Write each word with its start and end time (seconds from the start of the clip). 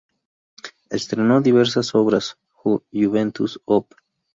Estrenó 0.89 1.41
diversas 1.41 1.93
obras: 1.93 2.39
“Juventus, 2.55 3.61
Op. 3.65 3.93